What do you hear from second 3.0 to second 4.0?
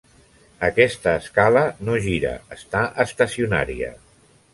estacionària.